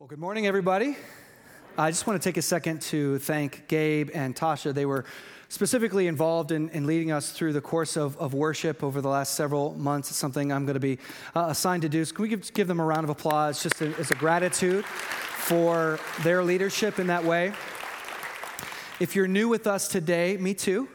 [0.00, 0.96] Well, good morning, everybody.
[1.78, 4.74] I just want to take a second to thank Gabe and Tasha.
[4.74, 5.04] They were
[5.48, 9.36] specifically involved in, in leading us through the course of, of worship over the last
[9.36, 10.10] several months.
[10.10, 10.98] It's something I'm going to be
[11.36, 12.04] uh, assigned to do.
[12.04, 14.84] So can we give, give them a round of applause just a, as a gratitude
[14.84, 17.52] for their leadership in that way?
[18.98, 20.88] If you're new with us today, me too.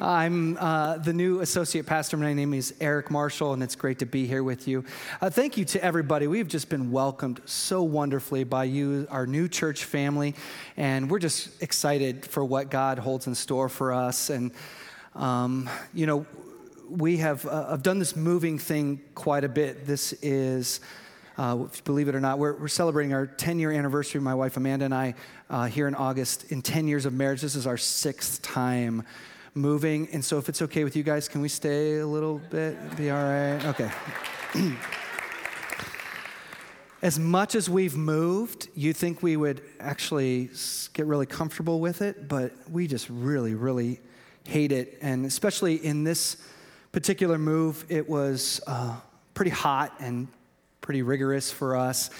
[0.00, 2.16] I'm uh, the new associate pastor.
[2.16, 4.84] My name is Eric Marshall, and it's great to be here with you.
[5.20, 6.26] Uh, thank you to everybody.
[6.26, 10.34] We've just been welcomed so wonderfully by you, our new church family,
[10.76, 14.30] and we're just excited for what God holds in store for us.
[14.30, 14.52] And,
[15.14, 16.26] um, you know,
[16.88, 19.86] we have uh, I've done this moving thing quite a bit.
[19.86, 20.80] This is.
[21.36, 24.86] Uh, believe it or not, we're, we're, celebrating our 10 year anniversary, my wife Amanda
[24.86, 25.14] and I,
[25.48, 26.50] uh, here in August.
[26.50, 29.04] In 10 years of marriage, this is our sixth time
[29.58, 30.08] moving.
[30.12, 32.96] And so, if it's okay with you guys, can we stay a little bit?
[32.96, 33.64] Be all right?
[33.66, 33.90] Okay.
[37.02, 40.50] as much as we've moved, you think we would actually
[40.94, 44.00] get really comfortable with it, but we just really, really
[44.44, 44.98] hate it.
[45.00, 46.36] And especially in this
[46.90, 48.96] particular move, it was uh,
[49.34, 50.26] pretty hot and
[50.80, 52.10] pretty rigorous for us.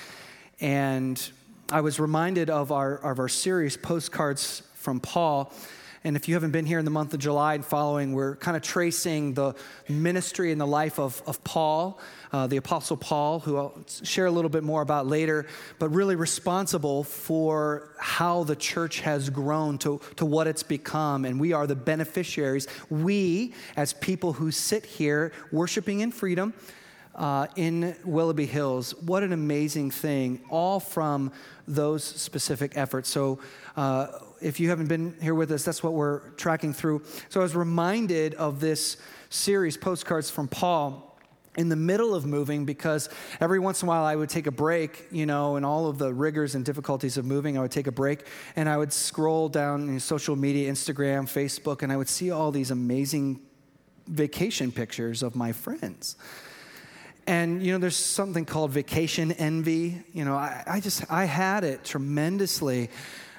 [0.61, 1.31] And
[1.71, 5.53] I was reminded of our, of our series, Postcards from Paul.
[6.05, 8.57] And if you haven't been here in the month of July and following, we're kind
[8.57, 9.55] of tracing the
[9.89, 11.99] ministry and the life of, of Paul,
[12.33, 15.47] uh, the Apostle Paul, who I'll share a little bit more about later,
[15.79, 21.25] but really responsible for how the church has grown to, to what it's become.
[21.25, 22.69] And we are the beneficiaries.
[22.91, 26.55] We, as people who sit here worshiping in freedom,
[27.15, 28.95] uh, in Willoughby Hills.
[29.03, 31.33] What an amazing thing, all from
[31.67, 33.09] those specific efforts.
[33.09, 33.41] So,
[33.77, 34.07] uh,
[34.41, 37.03] if you haven't been here with us, that's what we're tracking through.
[37.29, 38.97] So I was reminded of this
[39.31, 41.05] series, Postcards from Paul,
[41.57, 43.09] in the middle of moving because
[43.41, 45.99] every once in a while I would take a break, you know, and all of
[45.99, 49.49] the rigors and difficulties of moving, I would take a break and I would scroll
[49.49, 53.41] down social media, Instagram, Facebook, and I would see all these amazing
[54.07, 56.17] vacation pictures of my friends.
[57.27, 60.03] And, you know, there's something called vacation envy.
[60.13, 62.89] You know, I, I just, I had it tremendously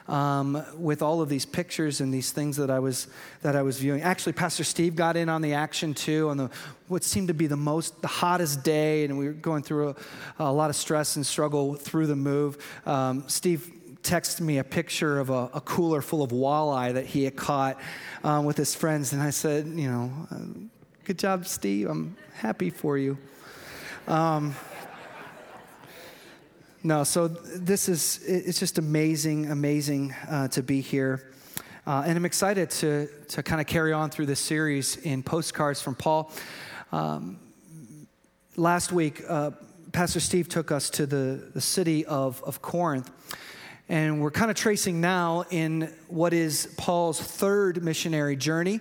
[0.10, 3.08] um, with all of these pictures and these things that I was
[3.44, 4.02] that I was viewing.
[4.02, 6.50] Actually, Pastor Steve got in on the action too on the
[6.88, 9.96] what seemed to be the most the hottest day, and we were going through a,
[10.40, 12.58] a lot of stress and struggle through the move.
[12.88, 13.72] Um, Steve
[14.02, 17.78] texted me a picture of a, a, cooler full of walleye that he had caught
[18.24, 20.38] um, with his friends, and I said, you know, uh,
[21.04, 21.90] good job, Steve.
[21.90, 23.18] I'm happy for you.
[24.08, 24.56] Um,
[26.82, 31.30] no, so this is, it's just amazing, amazing uh, to be here.
[31.86, 35.82] Uh, and I'm excited to, to kind of carry on through this series in postcards
[35.82, 36.32] from Paul.
[36.94, 37.38] Um,
[38.56, 39.52] last week, uh,
[39.92, 43.12] Pastor Steve took us to the, the city of, of Corinth.
[43.90, 48.80] And we're kind of tracing now in what is Paul's third missionary journey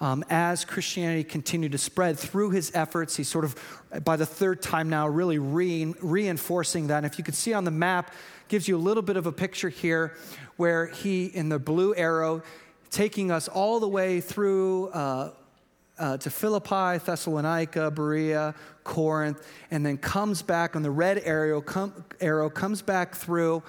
[0.00, 3.16] um, as Christianity continued to spread through his efforts.
[3.16, 3.54] He's sort of,
[4.04, 6.98] by the third time now, really re- reinforcing that.
[6.98, 8.12] And if you could see on the map,
[8.48, 10.16] gives you a little bit of a picture here
[10.56, 12.42] where he, in the blue arrow,
[12.90, 15.30] taking us all the way through uh,
[15.98, 22.04] uh, to Philippi, Thessalonica, Berea, Corinth, and then comes back on the red arrow, com-
[22.20, 23.62] arrow comes back through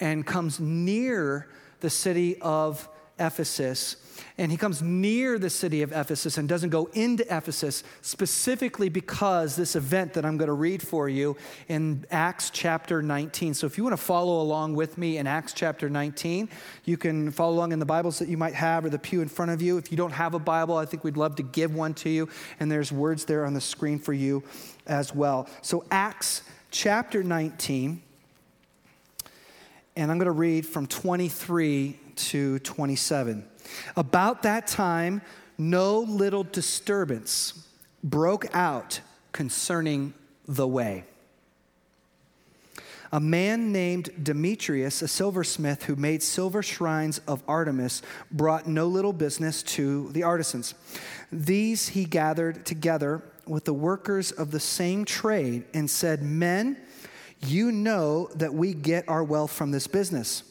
[0.00, 1.48] and comes near
[1.80, 2.88] the city of
[3.22, 3.96] Ephesus.
[4.38, 9.56] And he comes near the city of Ephesus and doesn't go into Ephesus specifically because
[9.56, 11.36] this event that I'm going to read for you
[11.68, 13.54] in Acts chapter 19.
[13.54, 16.48] So if you want to follow along with me in Acts chapter 19,
[16.84, 19.28] you can follow along in the Bibles that you might have or the pew in
[19.28, 19.76] front of you.
[19.76, 22.28] If you don't have a Bible, I think we'd love to give one to you.
[22.58, 24.42] And there's words there on the screen for you
[24.86, 25.48] as well.
[25.60, 28.02] So Acts chapter 19.
[29.94, 31.98] And I'm going to read from 23
[32.30, 33.44] to 27.
[33.96, 35.22] About that time,
[35.58, 37.66] no little disturbance
[38.02, 39.00] broke out
[39.32, 40.14] concerning
[40.46, 41.04] the way.
[43.14, 49.12] A man named Demetrius, a silversmith who made silver shrines of Artemis, brought no little
[49.12, 50.74] business to the artisans.
[51.30, 56.78] These he gathered together with the workers of the same trade and said, Men,
[57.46, 60.42] you know that we get our wealth from this business.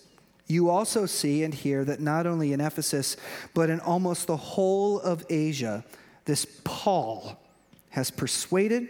[0.48, 3.16] You also see and hear that not only in Ephesus,
[3.54, 5.86] but in almost the whole of Asia,
[6.26, 7.40] this Paul
[7.92, 8.88] has persuaded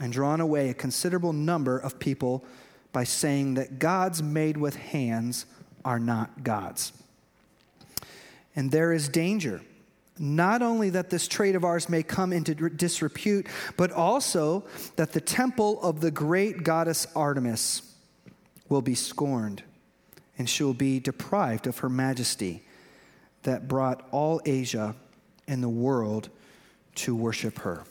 [0.00, 2.44] and drawn away a considerable number of people
[2.92, 5.46] by saying that gods made with hands
[5.84, 6.92] are not gods.
[8.54, 9.60] And there is danger,
[10.18, 13.46] not only that this trade of ours may come into disrepute,
[13.76, 14.64] but also
[14.96, 17.82] that the temple of the great goddess Artemis
[18.68, 19.62] will be scorned,
[20.38, 22.62] and she will be deprived of her majesty
[23.42, 24.94] that brought all Asia
[25.46, 26.28] and the world
[26.96, 27.84] to worship her.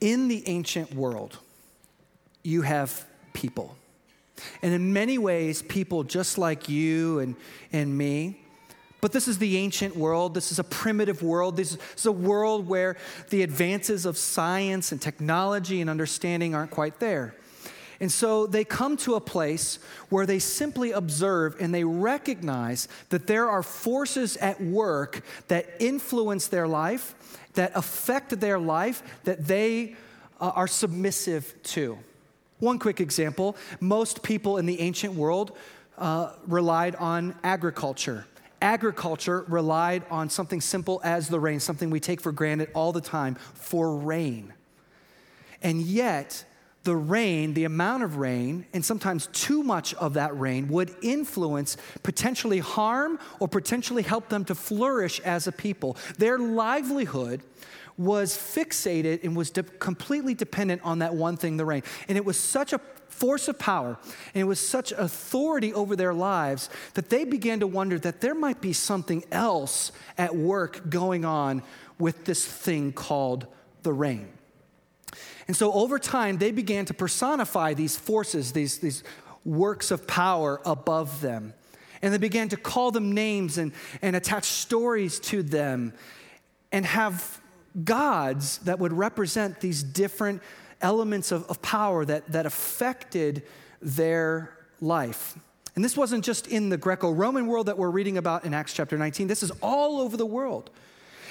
[0.00, 1.38] In the ancient world,
[2.42, 3.76] you have people.
[4.62, 7.34] And in many ways, people just like you and,
[7.72, 8.40] and me.
[9.00, 10.34] But this is the ancient world.
[10.34, 11.56] This is a primitive world.
[11.56, 12.96] This is a world where
[13.30, 17.34] the advances of science and technology and understanding aren't quite there.
[18.00, 19.78] And so they come to a place
[20.08, 26.46] where they simply observe and they recognize that there are forces at work that influence
[26.46, 27.14] their life,
[27.54, 29.96] that affect their life, that they
[30.40, 31.98] uh, are submissive to.
[32.60, 35.56] One quick example most people in the ancient world
[35.96, 38.26] uh, relied on agriculture.
[38.60, 43.00] Agriculture relied on something simple as the rain, something we take for granted all the
[43.00, 44.52] time for rain.
[45.62, 46.44] And yet,
[46.84, 51.76] the rain, the amount of rain, and sometimes too much of that rain would influence,
[52.02, 55.96] potentially harm, or potentially help them to flourish as a people.
[56.18, 57.42] Their livelihood
[57.98, 61.82] was fixated and was de- completely dependent on that one thing, the rain.
[62.08, 63.98] And it was such a force of power
[64.32, 68.34] and it was such authority over their lives that they began to wonder that there
[68.34, 71.62] might be something else at work going on
[71.98, 73.48] with this thing called
[73.82, 74.28] the rain.
[75.48, 79.02] And so over time, they began to personify these forces, these, these
[79.44, 81.54] works of power above them.
[82.02, 83.72] And they began to call them names and,
[84.02, 85.94] and attach stories to them
[86.70, 87.40] and have
[87.82, 90.42] gods that would represent these different
[90.80, 93.42] elements of, of power that, that affected
[93.80, 95.36] their life.
[95.74, 98.74] And this wasn't just in the Greco Roman world that we're reading about in Acts
[98.74, 100.70] chapter 19, this is all over the world.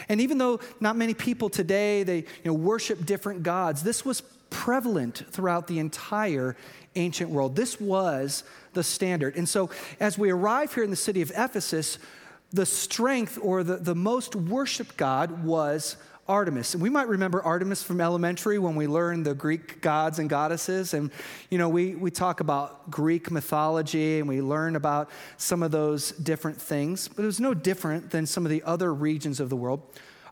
[0.09, 4.21] And even though not many people today they you know, worship different gods, this was
[4.49, 6.55] prevalent throughout the entire
[6.95, 7.55] ancient world.
[7.55, 8.43] This was
[8.73, 9.35] the standard.
[9.35, 9.69] And so
[9.99, 11.99] as we arrive here in the city of Ephesus,
[12.51, 16.73] the strength or the, the most worshiped God was Artemis.
[16.73, 20.93] And we might remember Artemis from elementary when we learned the Greek gods and goddesses.
[20.93, 21.11] And,
[21.49, 26.11] you know, we, we talk about Greek mythology and we learn about some of those
[26.11, 29.55] different things, but it was no different than some of the other regions of the
[29.55, 29.81] world.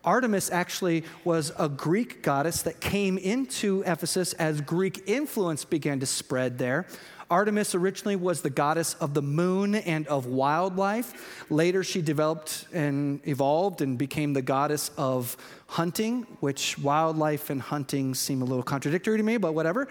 [0.03, 6.06] Artemis actually was a Greek goddess that came into Ephesus as Greek influence began to
[6.06, 6.86] spread there.
[7.30, 11.45] Artemis originally was the goddess of the moon and of wildlife.
[11.50, 15.36] Later, she developed and evolved and became the goddess of
[15.68, 19.88] hunting, which wildlife and hunting seem a little contradictory to me, but whatever.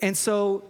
[0.00, 0.62] And so,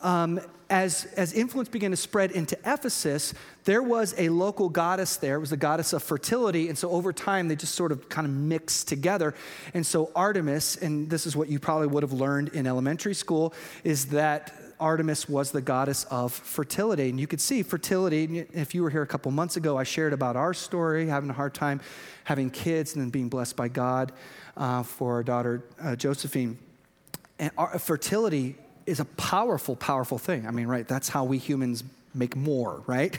[0.00, 3.34] um, as, as influence began to spread into Ephesus,
[3.64, 5.36] there was a local goddess there.
[5.36, 6.68] It was the goddess of fertility.
[6.68, 9.34] And so over time, they just sort of kind of mixed together.
[9.74, 13.54] And so Artemis, and this is what you probably would have learned in elementary school,
[13.84, 17.08] is that Artemis was the goddess of fertility.
[17.08, 20.12] And you could see fertility, if you were here a couple months ago, I shared
[20.12, 21.80] about our story, having a hard time
[22.26, 24.10] having kids and then being blessed by God
[24.56, 26.58] uh, for our daughter, uh, Josephine.
[27.38, 30.44] And our, fertility is a powerful, powerful thing.
[30.44, 31.84] I mean, right, that's how we humans
[32.14, 33.16] make more, right?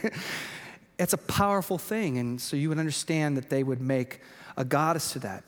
[0.98, 2.18] it's a powerful thing.
[2.18, 4.20] And so you would understand that they would make
[4.58, 5.42] a goddess to that.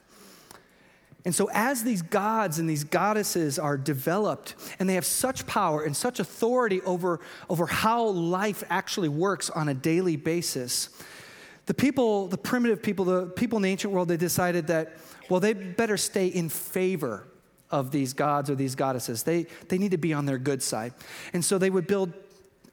[1.25, 5.82] And so, as these gods and these goddesses are developed, and they have such power
[5.84, 7.20] and such authority over,
[7.50, 10.89] over how life actually works on a daily basis,
[11.67, 14.96] the people, the primitive people, the people in the ancient world, they decided that,
[15.29, 17.27] well, they better stay in favor
[17.70, 19.22] of these gods or these goddesses.
[19.22, 20.94] They, they need to be on their good side.
[21.32, 22.12] And so they would build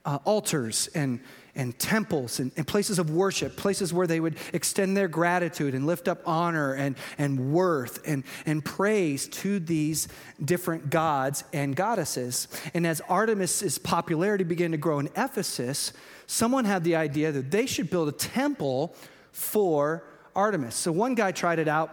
[0.04, 1.20] uh, altars and
[1.58, 5.86] and temples and, and, places of worship, places where they would extend their gratitude and
[5.86, 10.08] lift up honor and, and worth and, and praise to these
[10.42, 12.48] different gods and goddesses.
[12.72, 15.92] And as Artemis's popularity began to grow in Ephesus,
[16.26, 18.94] someone had the idea that they should build a temple
[19.32, 20.04] for
[20.36, 20.76] Artemis.
[20.76, 21.92] So one guy tried it out,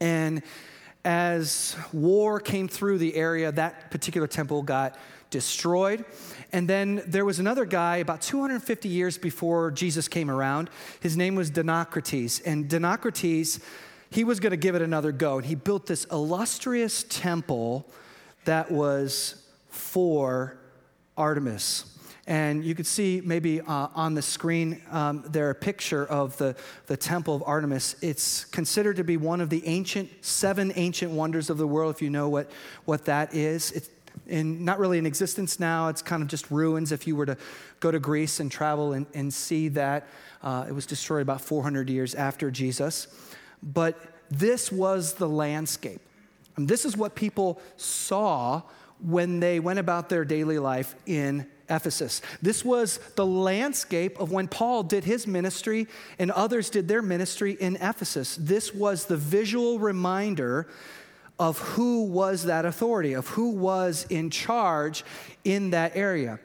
[0.00, 0.42] and
[1.04, 4.96] as war came through the area, that particular temple got
[5.30, 6.04] destroyed.
[6.52, 10.70] And then there was another guy about 250 years before Jesus came around.
[11.00, 12.40] His name was Dinocrates.
[12.44, 13.60] And Dinocrates,
[14.10, 15.38] he was going to give it another go.
[15.38, 17.86] And he built this illustrious temple
[18.44, 20.58] that was for
[21.16, 21.98] Artemis.
[22.28, 26.56] And you could see maybe uh, on the screen um, there a picture of the,
[26.86, 27.96] the temple of Artemis.
[28.02, 32.02] It's considered to be one of the ancient, seven ancient wonders of the world, if
[32.02, 32.50] you know what,
[32.84, 33.72] what that is.
[33.72, 33.88] It's
[34.28, 35.88] in, not really in existence now.
[35.88, 37.36] It's kind of just ruins if you were to
[37.80, 40.06] go to Greece and travel and, and see that.
[40.42, 43.08] Uh, it was destroyed about 400 years after Jesus.
[43.62, 43.98] But
[44.30, 46.00] this was the landscape.
[46.56, 48.62] And this is what people saw
[49.00, 52.22] when they went about their daily life in Ephesus.
[52.42, 55.86] This was the landscape of when Paul did his ministry
[56.18, 58.36] and others did their ministry in Ephesus.
[58.36, 60.68] This was the visual reminder
[61.38, 65.04] of who was that authority, of who was in charge
[65.44, 66.38] in that area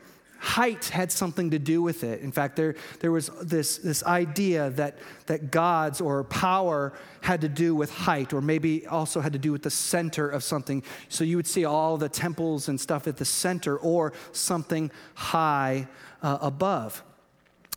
[0.43, 2.19] height had something to do with it.
[2.19, 4.97] In fact, there, there was this, this idea that,
[5.27, 9.53] that gods or power had to do with height, or maybe also had to do
[9.53, 10.83] with the center of something.
[11.07, 15.87] So you would see all the temples and stuff at the center, or something high
[16.21, 17.01] uh, above.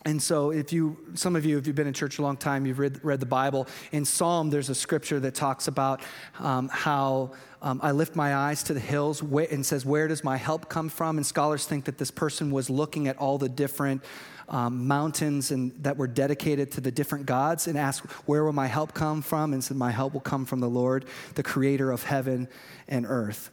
[0.07, 2.65] And so, if you, some of you, if you've been in church a long time,
[2.65, 3.67] you've read, read the Bible.
[3.91, 6.01] In Psalm, there's a scripture that talks about
[6.39, 10.37] um, how um, I lift my eyes to the hills and says, Where does my
[10.37, 11.17] help come from?
[11.17, 14.05] And scholars think that this person was looking at all the different
[14.49, 18.69] um, mountains and that were dedicated to the different gods and asked, Where will my
[18.69, 19.53] help come from?
[19.53, 22.47] And said, My help will come from the Lord, the creator of heaven
[22.87, 23.51] and earth.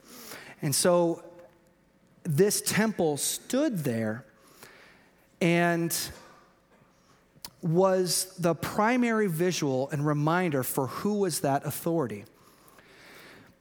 [0.62, 1.24] And so,
[2.22, 4.24] this temple stood there
[5.40, 5.92] and
[7.64, 12.26] was the primary visual and reminder for who was that authority.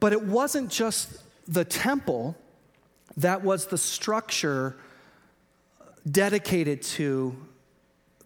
[0.01, 2.35] But it wasn't just the temple
[3.15, 4.75] that was the structure
[6.09, 7.33] dedicated to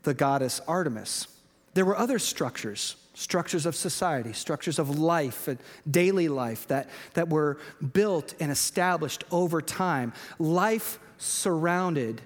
[0.02, 1.28] the goddess Artemis.
[1.76, 7.30] There were other structures, structures of society, structures of life, and daily life that, that
[7.30, 7.60] were
[7.94, 10.12] built and established over time.
[10.40, 12.24] Life surrounded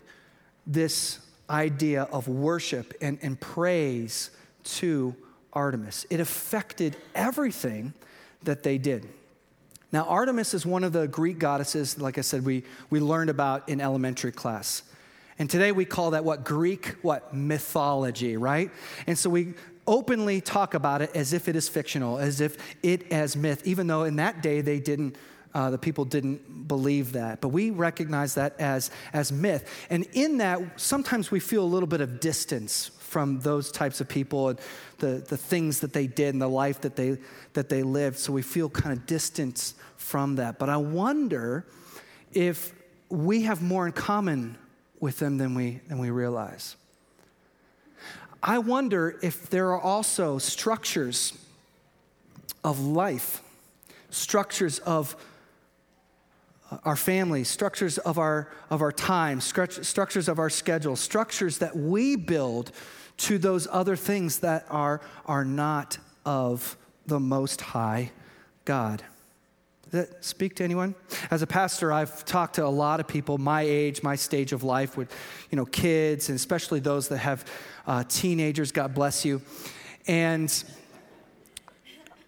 [0.66, 1.20] this
[1.52, 4.32] idea of worship and, and praise
[4.64, 5.16] to
[5.54, 6.06] Artemis.
[6.10, 7.94] It affected everything
[8.44, 9.08] that they did.
[9.92, 13.68] Now, Artemis is one of the Greek goddesses, like I said, we, we learned about
[13.68, 14.84] in elementary class.
[15.38, 16.46] And today we call that what?
[16.46, 17.34] Greek, what?
[17.34, 18.72] Mythology, right?
[19.06, 19.54] And so we
[19.88, 23.88] openly talk about it as if it is fictional, as if it as myth, even
[23.88, 25.18] though in that day they didn't
[25.54, 27.42] uh, the people didn't believe that.
[27.42, 29.70] But we recognize that as, as myth.
[29.90, 34.08] And in that, sometimes we feel a little bit of distance from those types of
[34.08, 34.60] people and
[35.00, 37.18] the, the things that they did and the life that they,
[37.54, 38.18] that they lived.
[38.18, 40.58] So we feel kind of distance from that.
[40.60, 41.66] But I wonder
[42.32, 42.74] if
[43.10, 44.58] we have more in common
[45.02, 46.78] with them than we, than we realize.
[48.42, 51.38] I wonder if there are also structures
[52.64, 53.42] of life,
[54.10, 55.16] structures of
[56.84, 62.16] our families, structures of our, of our time, structures of our schedule, structures that we
[62.16, 62.72] build
[63.18, 68.12] to those other things that are, are not of the Most High
[68.66, 69.04] God.
[69.84, 70.96] Does that speak to anyone?
[71.30, 74.64] As a pastor, I've talked to a lot of people my age, my stage of
[74.64, 75.14] life with,
[75.50, 77.46] you know, kids, and especially those that have
[77.86, 79.42] uh, teenagers, God bless you.
[80.08, 80.64] And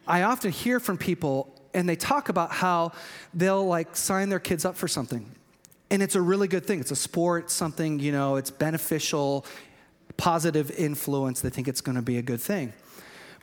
[0.05, 2.91] I often hear from people and they talk about how
[3.33, 5.29] they'll like sign their kids up for something.
[5.89, 6.79] And it's a really good thing.
[6.79, 9.45] It's a sport, something, you know, it's beneficial,
[10.17, 11.41] positive influence.
[11.41, 12.73] They think it's going to be a good thing.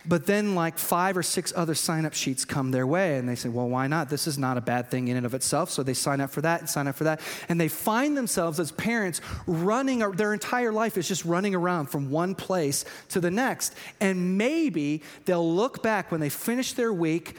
[0.06, 3.34] But then, like five or six other sign up sheets come their way, and they
[3.34, 4.08] say, Well, why not?
[4.08, 5.70] This is not a bad thing in and of itself.
[5.70, 7.20] So they sign up for that and sign up for that.
[7.50, 12.10] And they find themselves as parents running, their entire life is just running around from
[12.10, 13.74] one place to the next.
[14.00, 17.36] And maybe they'll look back when they finish their week,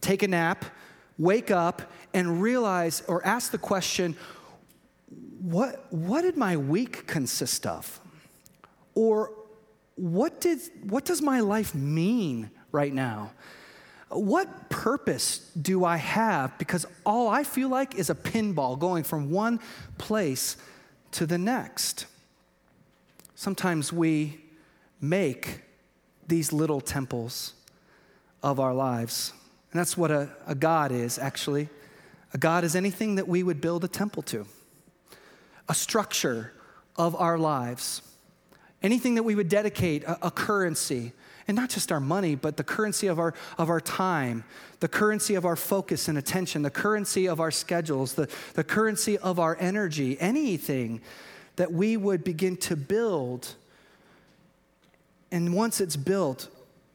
[0.00, 0.64] take a nap,
[1.18, 4.14] wake up, and realize or ask the question,
[5.40, 8.00] What, what did my week consist of?
[8.94, 9.32] Or
[9.96, 13.32] what, did, what does my life mean right now?
[14.08, 16.56] What purpose do I have?
[16.58, 19.60] Because all I feel like is a pinball going from one
[19.98, 20.56] place
[21.12, 22.06] to the next.
[23.34, 24.40] Sometimes we
[25.00, 25.62] make
[26.26, 27.54] these little temples
[28.42, 29.32] of our lives.
[29.72, 31.68] And that's what a, a God is, actually.
[32.32, 34.46] A God is anything that we would build a temple to,
[35.68, 36.52] a structure
[36.96, 38.02] of our lives
[38.84, 41.12] anything that we would dedicate a, a currency,
[41.48, 44.44] and not just our money, but the currency of our, of our time,
[44.80, 49.18] the currency of our focus and attention, the currency of our schedules, the, the currency
[49.18, 51.00] of our energy, anything
[51.56, 53.54] that we would begin to build.
[55.32, 56.48] And once it's built,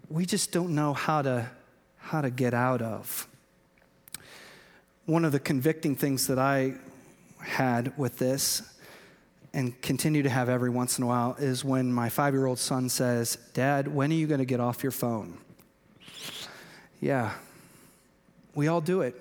[0.10, 1.50] we just don't know how to,
[1.98, 3.28] how to get out of.
[5.06, 6.76] One of the convicting things that I
[7.40, 8.62] had with this
[9.54, 12.60] and continue to have every once in a while is when my five year old
[12.60, 15.38] son says, Dad, when are you going to get off your phone?
[17.02, 17.34] Yeah,
[18.54, 19.16] we all do it.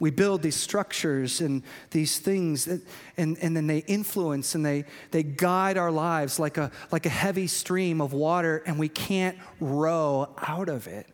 [0.00, 2.80] We build these structures and these things, that,
[3.16, 7.10] and, and then they influence and they, they guide our lives like a, like a
[7.10, 11.06] heavy stream of water, and we can't row out of it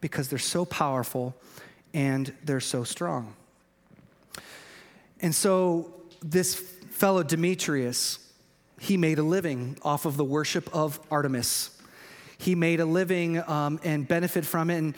[0.00, 1.34] because they're so powerful
[1.92, 3.36] and they're so strong.
[5.20, 6.71] And so this
[7.02, 8.20] fellow Demetrius,
[8.78, 11.76] he made a living off of the worship of Artemis.
[12.38, 14.78] He made a living um, and benefit from it.
[14.78, 14.94] And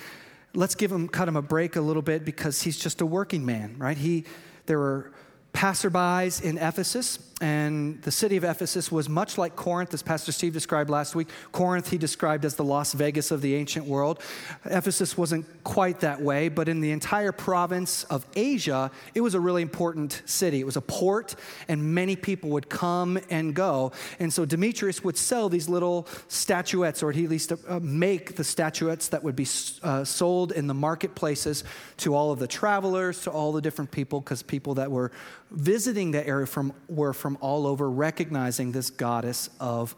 [0.52, 3.46] let's give him cut him a break a little bit because he's just a working
[3.46, 3.96] man, right?
[3.96, 4.26] He
[4.66, 5.14] there were
[5.54, 10.54] passerbys in Ephesus, and the city of Ephesus was much like Corinth, as Pastor Steve
[10.54, 11.28] described last week.
[11.52, 14.22] Corinth, he described as the Las Vegas of the ancient world.
[14.64, 19.40] Ephesus wasn't quite that way, but in the entire province of Asia, it was a
[19.40, 20.58] really important city.
[20.58, 21.34] It was a port,
[21.68, 23.92] and many people would come and go.
[24.18, 28.44] And so Demetrius would sell these little statuettes, or he at least uh, make the
[28.44, 29.46] statuettes that would be
[29.82, 31.62] uh, sold in the marketplaces
[31.98, 35.12] to all of the travelers, to all the different people, because people that were
[35.54, 39.94] visiting the area from, were from all over, recognizing this goddess of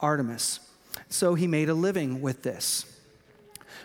[0.00, 0.60] Artemis.
[1.08, 2.84] So he made a living with this.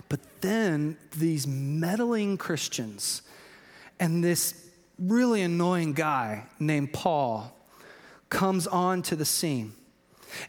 [0.09, 3.21] But then these meddling Christians
[3.99, 7.55] and this really annoying guy named Paul
[8.29, 9.73] comes onto the scene.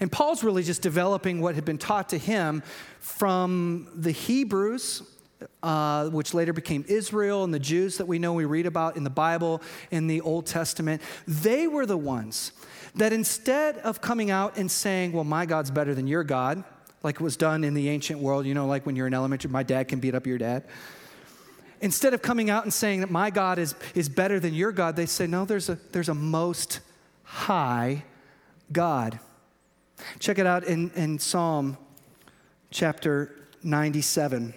[0.00, 2.62] And Paul's really just developing what had been taught to him
[3.00, 5.02] from the Hebrews
[5.64, 9.02] uh, which later became Israel and the Jews that we know we read about in
[9.02, 12.52] the Bible in the Old Testament, they were the ones
[12.96, 16.62] that instead of coming out and saying, Well, my God's better than your God,
[17.02, 19.50] like it was done in the ancient world, you know, like when you're in elementary,
[19.50, 20.64] my dad can beat up your dad.
[21.80, 24.96] Instead of coming out and saying that my God is, is better than your God,
[24.96, 26.80] they say, No, there's a, there's a most
[27.22, 28.04] high
[28.70, 29.18] God.
[30.18, 31.78] Check it out in, in Psalm
[32.70, 34.52] chapter 97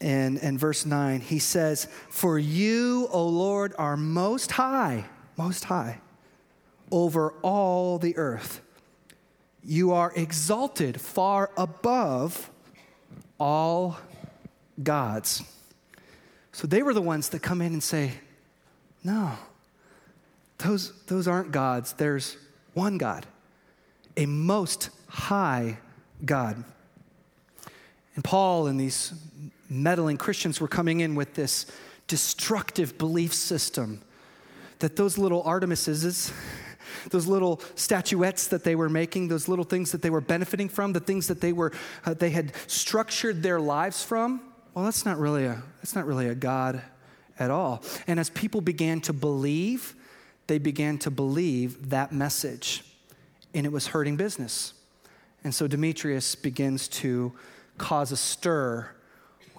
[0.00, 5.04] and, and verse 9, he says, For you, O Lord, are most high,
[5.36, 6.00] most high,
[6.90, 8.60] over all the earth.
[9.64, 12.50] You are exalted far above
[13.38, 13.98] all
[14.82, 15.42] gods.
[16.52, 18.12] So they were the ones that come in and say,
[19.02, 19.32] No,
[20.58, 21.94] those, those aren't gods.
[21.94, 22.36] There's
[22.74, 23.26] one God,
[24.16, 25.78] a most high
[26.24, 26.62] God.
[28.14, 29.12] And Paul and these
[29.68, 31.66] meddling Christians were coming in with this
[32.06, 34.02] destructive belief system
[34.80, 36.32] that those little Artemises,
[37.10, 40.92] those little statuettes that they were making, those little things that they were benefiting from,
[40.92, 41.72] the things that they were
[42.04, 44.40] uh, they had structured their lives from,
[44.74, 46.82] well, that's not really a that's not really a God
[47.38, 47.82] at all.
[48.06, 49.94] And as people began to believe,
[50.46, 52.84] they began to believe that message,
[53.54, 54.74] and it was hurting business.
[55.42, 57.32] And so Demetrius begins to
[57.76, 58.90] cause a stir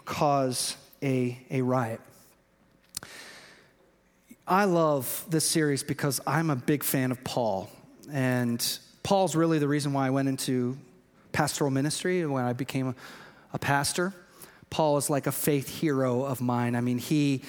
[0.05, 1.99] cause a, a riot.
[4.47, 7.69] I love this series because I'm a big fan of Paul.
[8.11, 8.63] And
[9.01, 10.77] Paul's really the reason why I went into
[11.31, 12.95] pastoral ministry when I became a,
[13.53, 14.13] a pastor.
[14.69, 16.75] Paul is like a faith hero of mine.
[16.75, 17.41] I mean, he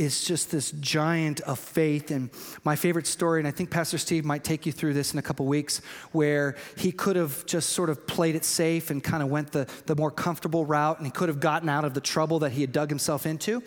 [0.00, 2.10] is just this giant of faith.
[2.10, 2.30] And
[2.64, 5.22] my favorite story, and I think Pastor Steve might take you through this in a
[5.22, 5.82] couple weeks,
[6.12, 9.68] where he could have just sort of played it safe and kind of went the,
[9.84, 12.62] the more comfortable route, and he could have gotten out of the trouble that he
[12.62, 13.62] had dug himself into.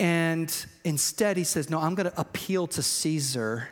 [0.00, 0.52] And
[0.82, 3.68] instead, he says, No, I'm going to appeal to Caesar.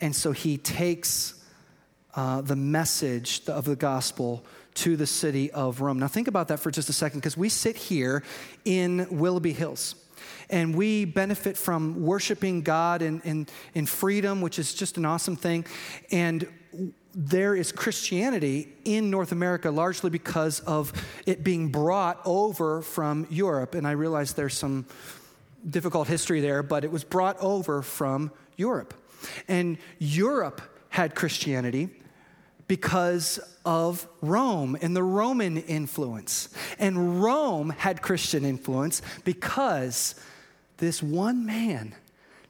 [0.00, 1.34] And so he takes
[2.14, 5.98] uh, the message of the gospel to the city of Rome.
[5.98, 8.22] Now, think about that for just a second, because we sit here
[8.64, 9.96] in Willoughby Hills
[10.50, 15.36] and we benefit from worshiping God in, in, in freedom, which is just an awesome
[15.36, 15.64] thing.
[16.10, 16.46] And
[17.14, 20.92] there is Christianity in North America largely because of
[21.26, 23.74] it being brought over from Europe.
[23.74, 24.86] And I realize there's some
[25.68, 28.94] difficult history there, but it was brought over from Europe.
[29.48, 31.90] And Europe had Christianity
[32.66, 36.48] because of Rome and the Roman influence.
[36.78, 40.14] And Rome had Christian influence because
[40.80, 41.94] this one man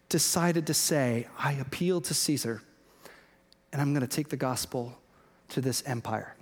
[0.08, 2.62] decided to say, I appeal to Caesar
[3.72, 4.96] and I'm going to take the gospel
[5.50, 6.34] to this empire.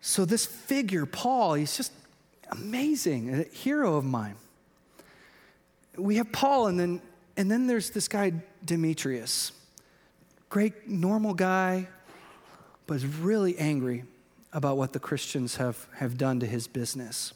[0.00, 1.92] So, this figure, Paul, he's just
[2.50, 4.36] amazing, a hero of mine.
[5.96, 7.00] We have Paul, and then,
[7.36, 8.32] and then there's this guy,
[8.64, 9.52] Demetrius.
[10.50, 11.88] Great, normal guy,
[12.86, 14.04] but is really angry
[14.52, 17.32] about what the Christians have, have done to his business.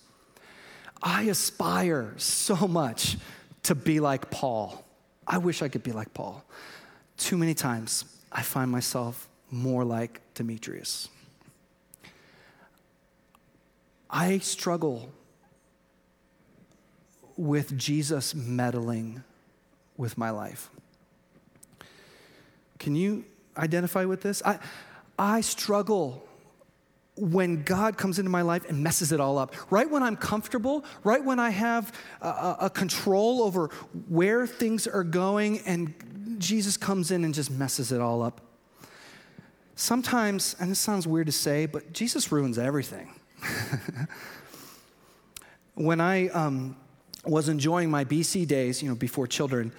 [1.02, 3.16] I aspire so much
[3.64, 4.84] to be like Paul.
[5.26, 6.44] I wish I could be like Paul.
[7.16, 11.08] Too many times I find myself more like Demetrius.
[14.10, 15.10] I struggle
[17.36, 19.22] with Jesus meddling
[19.96, 20.70] with my life.
[22.78, 23.24] Can you
[23.56, 24.42] identify with this?
[24.44, 24.58] I,
[25.18, 26.27] I struggle
[27.18, 29.54] when God comes into my life and messes it all up.
[29.70, 33.68] Right when I'm comfortable, right when I have a, a, control over
[34.08, 35.94] where things are going, and
[36.38, 38.40] Jesus comes in and just messes it all up.
[39.74, 43.14] Sometimes, and this sounds weird to say, but Jesus ruins everything.
[45.74, 46.76] when I um,
[47.24, 49.72] was enjoying my BC days, you know, before children,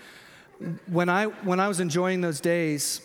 [0.87, 3.01] when I, when I was enjoying those days,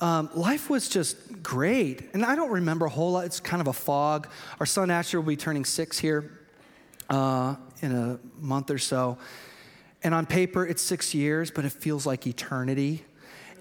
[0.00, 2.10] um, life was just great.
[2.12, 3.24] And I don't remember a whole lot.
[3.24, 4.28] It's kind of a fog.
[4.60, 6.38] Our son Asher will be turning six here
[7.10, 9.18] uh, in a month or so.
[10.02, 13.04] And on paper, it's six years, but it feels like eternity.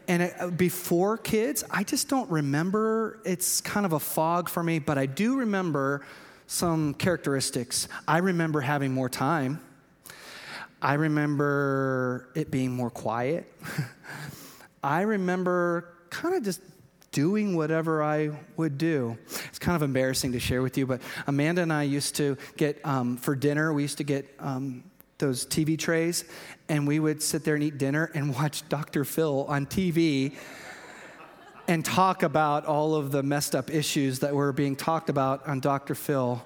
[0.07, 3.19] And it, uh, before kids, I just don't remember.
[3.25, 6.05] It's kind of a fog for me, but I do remember
[6.45, 7.87] some characteristics.
[8.07, 9.59] I remember having more time.
[10.81, 13.51] I remember it being more quiet.
[14.83, 16.61] I remember kind of just
[17.11, 19.17] doing whatever I would do.
[19.27, 22.83] It's kind of embarrassing to share with you, but Amanda and I used to get,
[22.83, 24.83] um, for dinner, we used to get um,
[25.19, 26.25] those TV trays,
[26.69, 29.05] and we would sit there and eat dinner and watch Dr.
[29.05, 30.33] Phil on TV
[31.67, 35.59] and talk about all of the messed up issues that were being talked about on
[35.59, 35.93] Dr.
[35.93, 36.43] Phil.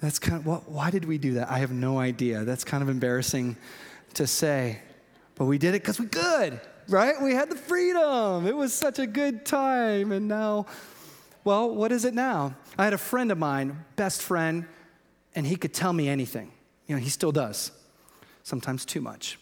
[0.00, 1.50] That's kind of, what, why did we do that?
[1.50, 2.44] I have no idea.
[2.44, 3.56] That's kind of embarrassing
[4.14, 4.80] to say.
[5.36, 7.20] But we did it because we could right?
[7.20, 8.46] We had the freedom.
[8.46, 10.12] It was such a good time.
[10.12, 10.66] And now,
[11.44, 12.54] well, what is it now?
[12.76, 14.66] I had a friend of mine, best friend,
[15.34, 16.52] and he could tell me anything.
[16.86, 17.72] You know, he still does,
[18.42, 19.38] sometimes too much.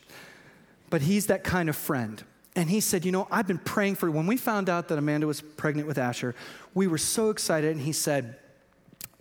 [0.91, 2.23] But he's that kind of friend.
[2.55, 4.11] And he said, You know, I've been praying for.
[4.11, 6.35] When we found out that Amanda was pregnant with Asher,
[6.75, 7.73] we were so excited.
[7.73, 8.37] And he said,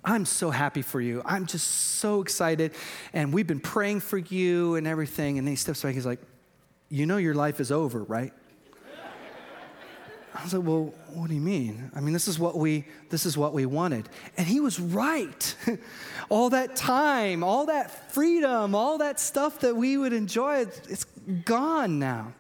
[0.04, 1.22] I'm so happy for you.
[1.26, 2.74] I'm just so excited.
[3.14, 5.38] And we've been praying for you and everything.
[5.38, 5.94] And he steps back.
[5.94, 6.20] He's like,
[6.90, 8.34] you know your life is over, right?
[10.38, 11.92] I was like, well, what do you mean?
[11.96, 14.08] I mean, this is what we this is what we wanted.
[14.38, 15.56] And he was right.
[16.30, 21.06] all that time, all that freedom, all that stuff that we would enjoy, it's
[21.46, 22.34] gone now.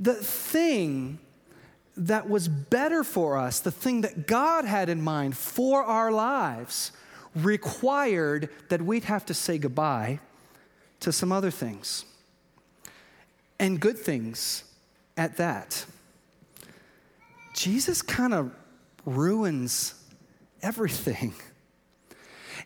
[0.00, 1.20] The thing
[1.96, 6.90] that was better for us, the thing that God had in mind for our lives,
[7.36, 10.18] required that we'd have to say goodbye
[11.00, 12.04] to some other things
[13.58, 14.64] and good things
[15.16, 15.84] at that.
[17.54, 18.52] Jesus kind of
[19.04, 19.94] ruins
[20.62, 21.34] everything.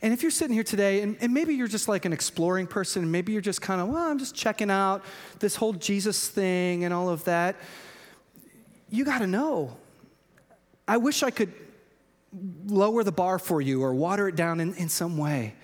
[0.03, 3.03] And if you're sitting here today, and, and, maybe you're just like an exploring person,
[3.03, 5.05] and maybe you're just kind of, well, I'm just checking out
[5.39, 7.57] this whole Jesus thing and all of that,
[8.91, 9.77] you got to know.
[10.89, 11.53] I wish I could
[12.67, 15.55] lower the bar for you or water it down in, in some way.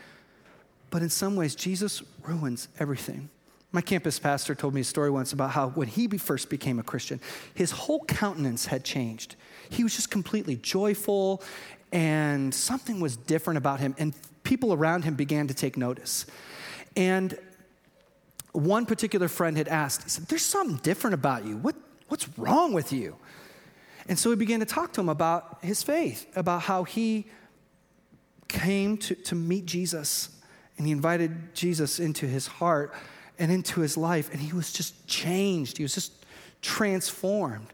[0.90, 3.30] But in some ways, Jesus ruins everything.
[3.70, 6.82] My campus pastor told me a story once about how when he first became a
[6.82, 7.20] Christian,
[7.54, 9.36] his whole countenance had changed.
[9.68, 11.42] He was just completely joyful,
[11.92, 16.24] and something was different about him, and people around him began to take notice.
[16.96, 17.38] And
[18.52, 21.58] one particular friend had asked, he said, There's something different about you.
[21.58, 21.76] What,
[22.08, 23.16] what's wrong with you?
[24.08, 27.26] And so he began to talk to him about his faith, about how he
[28.48, 30.30] came to, to meet Jesus,
[30.78, 32.94] and he invited Jesus into his heart
[33.38, 35.76] and into his life, and he was just changed.
[35.76, 36.12] He was just
[36.60, 37.68] transformed.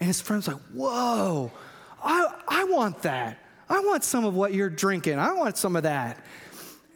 [0.00, 1.50] And his friend's like, Whoa,
[2.02, 3.38] I, I want that.
[3.68, 5.18] I want some of what you're drinking.
[5.18, 6.24] I want some of that.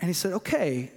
[0.01, 0.91] And he said, Okay,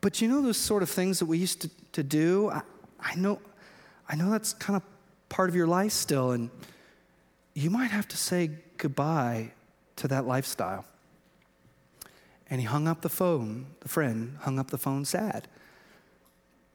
[0.00, 2.50] but you know those sort of things that we used to, to do?
[2.50, 2.62] I,
[3.00, 3.40] I know
[4.08, 4.82] I know that's kind of
[5.28, 6.50] part of your life still, and
[7.54, 9.50] you might have to say goodbye
[9.96, 10.84] to that lifestyle.
[12.48, 15.48] And he hung up the phone, the friend hung up the phone sad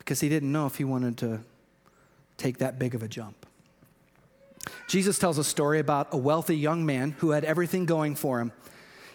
[0.02, 1.42] because he didn't know if he wanted to
[2.38, 3.46] take that big of a jump.
[4.88, 8.52] Jesus tells a story about a wealthy young man who had everything going for him.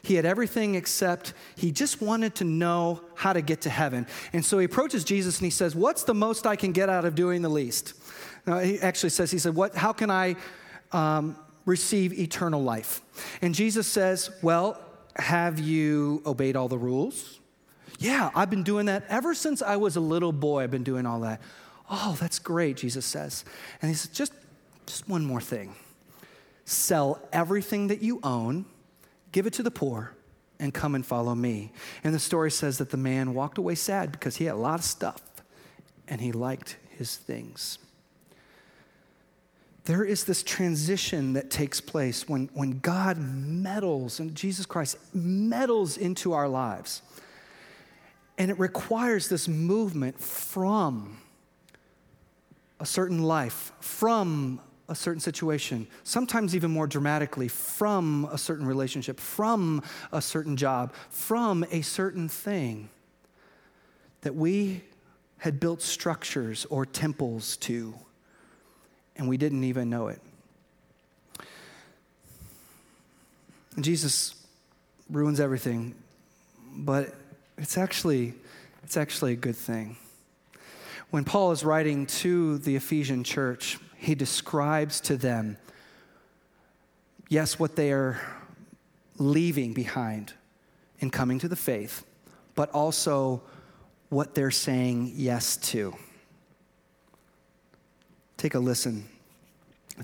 [0.03, 4.07] He had everything except he just wanted to know how to get to heaven.
[4.33, 7.05] And so he approaches Jesus and he says, What's the most I can get out
[7.05, 7.95] of doing the least?
[8.47, 10.37] Now, he actually says, He said, what, How can I
[10.93, 13.01] um, receive eternal life?
[13.43, 14.81] And Jesus says, Well,
[15.17, 17.41] have you obeyed all the rules?
[17.99, 20.63] Yeah, I've been doing that ever since I was a little boy.
[20.63, 21.41] I've been doing all that.
[21.91, 23.45] Oh, that's great, Jesus says.
[23.81, 24.33] And he says, just,
[24.87, 25.75] just one more thing
[26.69, 28.65] sell everything that you own,
[29.31, 30.13] give it to the poor,
[30.59, 31.73] and come and follow me.
[32.03, 34.81] And the story says that the man walked away sad because he had a lot
[34.81, 35.23] of stuff
[36.09, 37.79] and he liked his things.
[39.85, 45.97] There is this transition that takes place when, when God meddles and Jesus Christ meddles
[45.97, 47.03] into our lives.
[48.39, 51.19] And it requires this movement from
[52.79, 59.19] a certain life, from a certain situation, sometimes even more dramatically, from a certain relationship,
[59.19, 62.89] from a certain job, from a certain thing
[64.21, 64.83] that we
[65.39, 67.95] had built structures or temples to,
[69.17, 70.21] and we didn't even know it.
[73.81, 74.35] Jesus
[75.11, 75.95] ruins everything,
[76.75, 77.15] but
[77.59, 78.35] it's actually,
[78.83, 79.97] it's actually a good thing.
[81.11, 85.57] When Paul is writing to the Ephesian church, he describes to them,
[87.29, 88.21] yes, what they are
[89.19, 90.33] leaving behind
[90.99, 92.05] in coming to the faith,
[92.55, 93.43] but also
[94.09, 95.95] what they're saying yes to.
[98.37, 99.09] Take a listen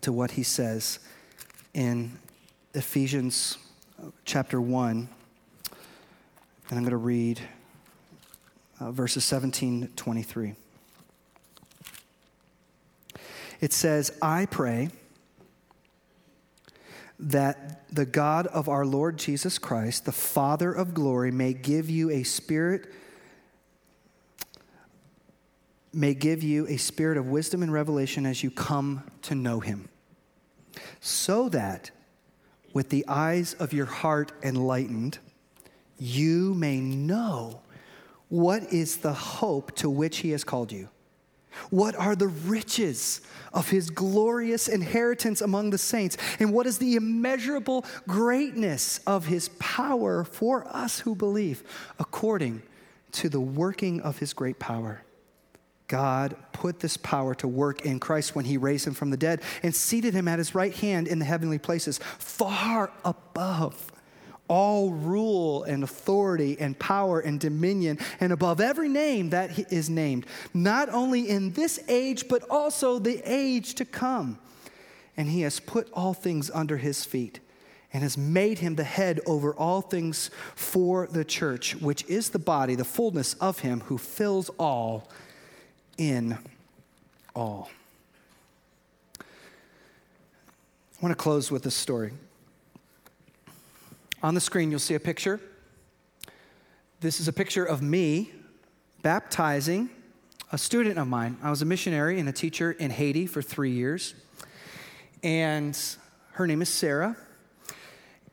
[0.00, 0.98] to what he says
[1.74, 2.18] in
[2.74, 3.58] Ephesians
[4.24, 5.08] chapter 1,
[6.70, 7.40] and I'm going to read
[8.80, 10.54] uh, verses 17 to 23.
[13.60, 14.90] It says, I pray
[17.18, 22.10] that the God of our Lord Jesus Christ, the Father of glory, may give you
[22.10, 22.92] a spirit
[25.94, 29.90] may give you a spirit of wisdom and revelation as you come to know him
[31.00, 31.90] so that
[32.72, 35.18] with the eyes of your heart enlightened
[36.02, 37.60] you may know
[38.28, 40.88] what is the hope to which he has called you
[41.70, 43.20] what are the riches
[43.52, 46.16] of his glorious inheritance among the saints?
[46.38, 51.62] And what is the immeasurable greatness of his power for us who believe,
[51.98, 52.62] according
[53.12, 55.02] to the working of his great power?
[55.88, 59.42] God put this power to work in Christ when he raised him from the dead
[59.62, 63.92] and seated him at his right hand in the heavenly places, far above
[64.48, 70.26] all rule and authority and power and dominion and above every name that is named,
[70.52, 74.38] not only in this age, but also the age to come.
[75.16, 77.40] And he has put all things under his feet
[77.92, 82.38] and has made him the head over all things for the church, which is the
[82.38, 85.10] body, the fullness of him who fills all
[85.98, 86.38] in
[87.34, 87.70] all.
[89.20, 89.24] I
[91.02, 92.12] want to close with this story.
[94.22, 95.40] On the screen, you'll see a picture.
[97.00, 98.30] This is a picture of me
[99.02, 99.90] baptizing
[100.52, 101.38] a student of mine.
[101.42, 104.14] I was a missionary and a teacher in Haiti for three years.
[105.24, 105.76] And
[106.32, 107.16] her name is Sarah.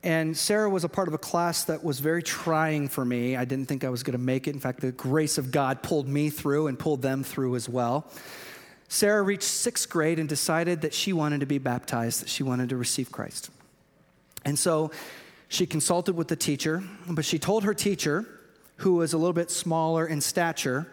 [0.03, 3.35] And Sarah was a part of a class that was very trying for me.
[3.35, 4.53] I didn't think I was going to make it.
[4.53, 8.05] In fact, the grace of God pulled me through and pulled them through as well.
[8.89, 12.69] Sarah reached sixth grade and decided that she wanted to be baptized, that she wanted
[12.69, 13.49] to receive Christ.
[14.45, 14.91] And so
[15.49, 18.25] she consulted with the teacher, but she told her teacher,
[18.77, 20.87] who was a little bit smaller in stature,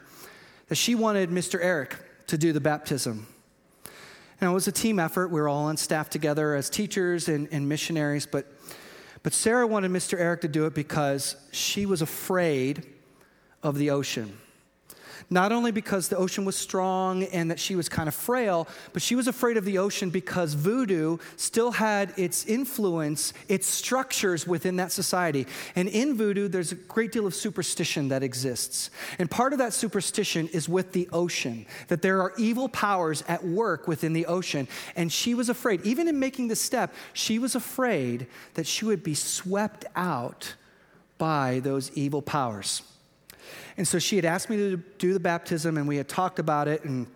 [0.68, 1.60] that she wanted Mr.
[1.62, 3.26] Eric to do the baptism.
[4.40, 5.28] And it was a team effort.
[5.28, 8.46] We were all on staff together as teachers and, and missionaries, but,
[9.22, 10.18] but Sarah wanted Mr.
[10.18, 12.86] Eric to do it because she was afraid
[13.62, 14.36] of the ocean.
[15.30, 19.02] Not only because the ocean was strong and that she was kind of frail, but
[19.02, 24.76] she was afraid of the ocean because voodoo still had its influence, its structures within
[24.76, 25.46] that society.
[25.74, 28.90] And in voodoo, there's a great deal of superstition that exists.
[29.18, 33.44] And part of that superstition is with the ocean, that there are evil powers at
[33.44, 34.68] work within the ocean.
[34.96, 39.02] And she was afraid, even in making the step, she was afraid that she would
[39.02, 40.54] be swept out
[41.18, 42.82] by those evil powers.
[43.76, 46.68] And so she had asked me to do the baptism, and we had talked about
[46.68, 47.06] it, and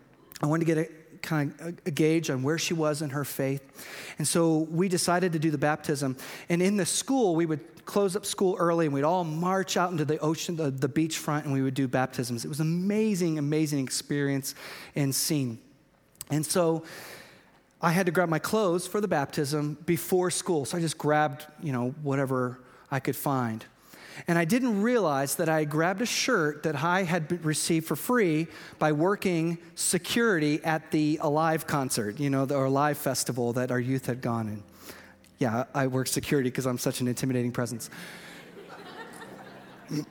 [0.41, 0.89] I wanted to get a
[1.21, 3.61] kind of a gauge on where she was in her faith.
[4.17, 6.17] And so we decided to do the baptism.
[6.49, 9.91] And in the school, we would close up school early and we'd all march out
[9.91, 12.45] into the ocean, the, the beach front, and we would do baptisms.
[12.45, 14.55] It was an amazing, amazing experience
[14.95, 15.59] and scene.
[16.29, 16.83] And so
[17.81, 20.65] I had to grab my clothes for the baptism before school.
[20.65, 23.65] So I just grabbed, you know, whatever I could find.
[24.27, 28.47] And I didn't realize that I grabbed a shirt that I had received for free
[28.79, 34.05] by working security at the Alive concert, you know, the Alive festival that our youth
[34.05, 34.63] had gone in.
[35.39, 37.89] Yeah, I work security because I'm such an intimidating presence.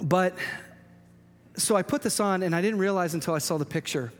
[0.00, 0.34] but
[1.56, 4.12] so I put this on, and I didn't realize until I saw the picture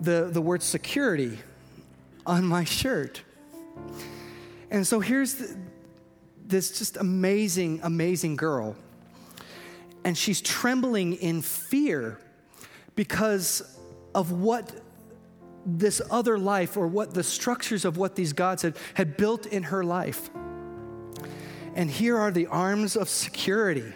[0.00, 1.38] the, the word security
[2.26, 3.22] on my shirt.
[4.70, 5.56] And so here's the,
[6.50, 8.76] this just amazing, amazing girl.
[10.04, 12.18] And she's trembling in fear
[12.94, 13.78] because
[14.14, 14.72] of what
[15.64, 19.64] this other life or what the structures of what these gods had, had built in
[19.64, 20.30] her life.
[21.74, 23.92] And here are the arms of security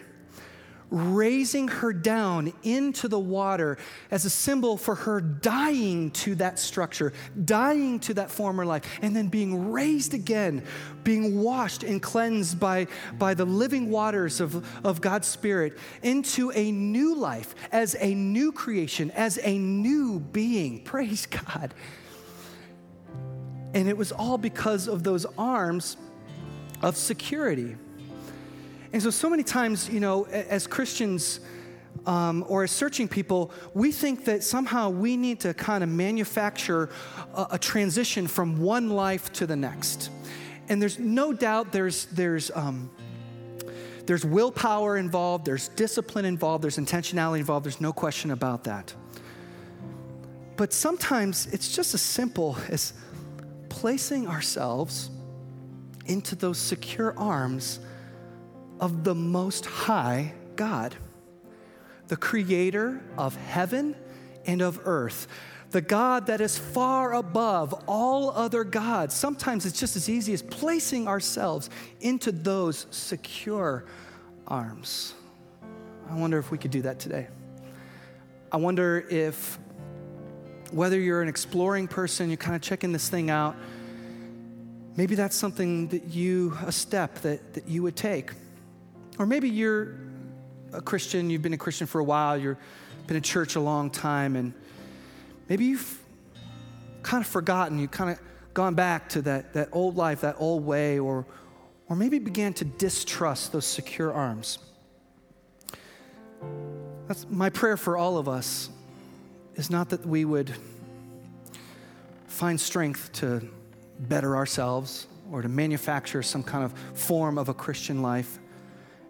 [0.89, 3.77] raising her down into the water
[4.11, 9.15] as a symbol for her dying to that structure, dying to that former life, and
[9.15, 10.63] then being raised again,
[11.03, 16.71] being washed and cleansed by, by the living waters of, of God's Spirit into a
[16.71, 20.83] new life, as a new creation, as a new being.
[20.83, 21.73] Praise God.
[23.73, 25.97] And it was all because of those arms
[26.81, 27.75] of security.
[28.93, 31.39] And so, so many times, you know, as Christians
[32.05, 36.89] um, or as searching people, we think that somehow we need to kind of manufacture
[37.33, 40.11] a, a, transition from one life to the next.
[40.69, 42.89] And there's no doubt there's, there's, um,
[44.05, 48.93] there's willpower involved, there's discipline involved, there's intentionality involved, there's no question about that.
[50.57, 52.93] But sometimes it's just as simple as
[53.69, 55.09] placing ourselves
[56.05, 57.79] into those secure arms
[58.79, 60.95] of the Most High God,
[62.07, 63.95] the creator of heaven
[64.45, 65.27] and of earth,
[65.71, 69.13] the God that is far above all other gods.
[69.13, 71.69] Sometimes it's just as easy as placing ourselves
[72.01, 73.85] into those secure
[74.47, 75.13] arms.
[76.09, 77.27] I wonder if we could do that today.
[78.51, 79.57] I wonder if,
[80.71, 83.55] whether you're an exploring person, you're kind of checking this thing out,
[84.95, 88.31] maybe that's something that you, a step that, that you would take.
[89.17, 89.95] Or maybe you're
[90.73, 92.57] a Christian, you've been a Christian for a while, you've
[93.07, 94.53] been in church a long time, and
[95.47, 95.99] maybe you've
[97.03, 98.19] kind of forgotten, you've kind of
[98.53, 101.25] gone back to that, that old life, that old way, or,
[101.87, 104.59] or maybe began to distrust those secure arms.
[107.07, 108.69] That's my prayer for all of us
[109.55, 110.53] is not that we would
[112.27, 113.47] find strength to
[113.99, 118.39] better ourselves or to manufacture some kind of form of a Christian life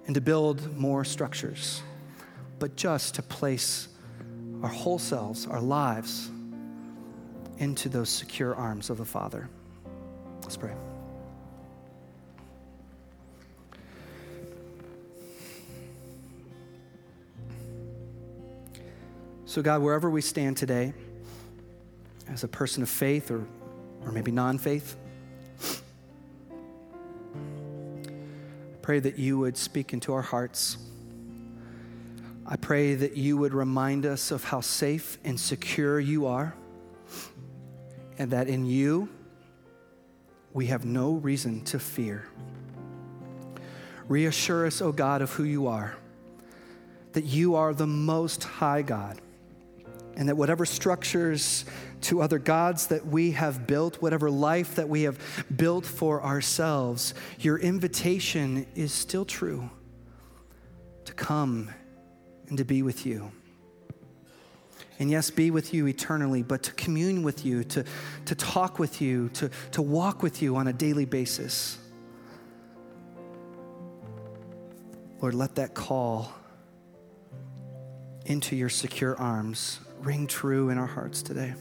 [0.06, 1.82] and to build more structures,
[2.60, 3.88] but just to place
[4.62, 6.30] our whole selves, our lives,
[7.58, 9.50] into those secure arms of the Father.
[10.42, 10.74] Let's pray.
[19.46, 20.94] So, God, wherever we stand today,
[22.28, 23.46] as a person of faith or,
[24.04, 24.98] or maybe non faith,
[28.86, 30.78] pray that you would speak into our hearts.
[32.46, 36.54] I pray that you would remind us of how safe and secure you are,
[38.20, 39.10] and that in you
[40.54, 42.28] we have no reason to fear.
[44.08, 45.96] Reassure us, O oh God, of who you are,
[47.14, 49.20] that you are the most high God,
[50.16, 51.66] and that whatever structures
[52.02, 55.20] to other gods that we have built, whatever life that we have
[55.56, 59.70] built for ourselves, your invitation is still true
[61.06, 61.70] to come
[62.48, 63.32] and to be with you.
[64.98, 67.84] And yes, be with you eternally, but to commune with you, to,
[68.26, 71.78] to talk with you, to, to walk with you on a daily basis.
[75.22, 76.32] Lord, let that call
[78.26, 81.54] into your secure arms ring true in our hearts today.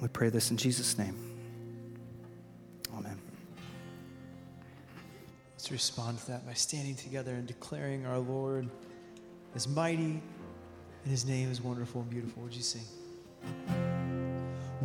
[0.00, 1.14] We pray this in Jesus' name.
[2.96, 3.18] Amen.
[5.52, 8.68] Let's respond to that by standing together and declaring our Lord
[9.54, 10.22] is mighty
[11.04, 12.42] and his name is wonderful and beautiful.
[12.42, 12.84] Would you sing?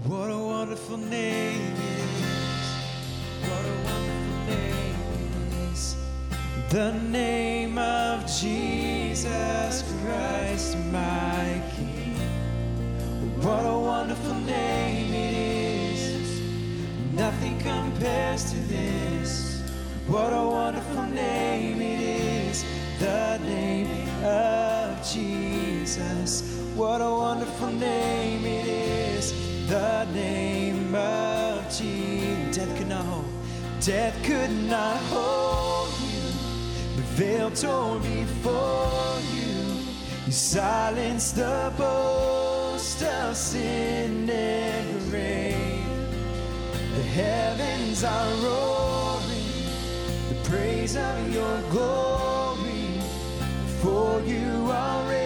[0.03, 2.29] What a wonderful name is.
[3.41, 4.74] What a wonderful name.
[6.69, 12.15] The name of Jesus Christ, my King.
[13.39, 15.33] What a wonderful name it
[15.93, 16.41] is.
[17.13, 19.61] Nothing compares to this.
[20.07, 22.65] What a wonderful name it is.
[22.99, 26.41] The name of Jesus.
[26.75, 29.67] What a wonderful name it is.
[29.69, 32.57] The name of Jesus.
[32.57, 33.25] Death could not hold.
[33.81, 35.54] Death could not hold
[37.15, 39.79] veil torn before you.
[40.25, 45.85] You silenced the boast of sin and grave.
[46.95, 49.51] The heavens are roaring,
[50.27, 52.99] the praise of your glory.
[53.81, 55.24] For you are raised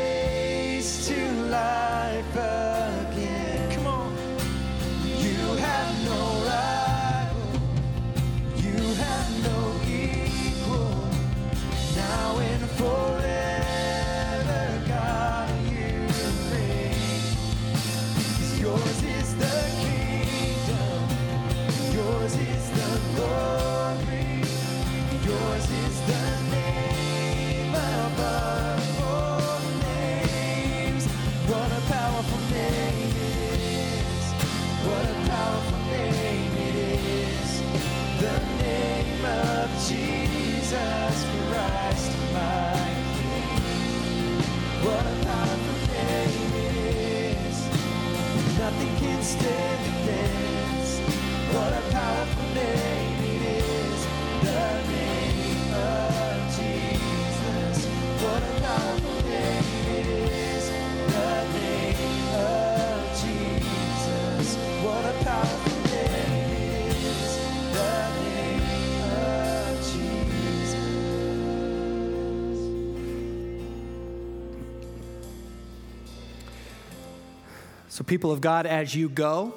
[78.10, 79.53] people of God, as you go,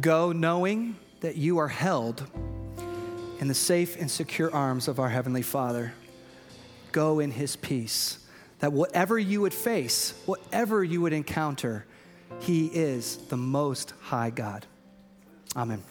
[0.00, 2.26] go knowing that you are held
[3.40, 5.92] in the safe and secure arms of our Heavenly Father.
[6.92, 8.26] Go in His peace.
[8.60, 11.84] That whatever you would face, whatever you would encounter,
[12.40, 14.64] He is the Most High God.
[15.54, 15.82] Amen.